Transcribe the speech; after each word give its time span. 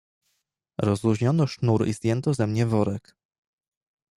"Rozluźniono 0.77 1.47
sznur 1.47 1.87
i 1.87 1.93
zdjęto 1.93 2.33
ze 2.33 2.47
mnie 2.47 2.65
worek." 2.65 3.15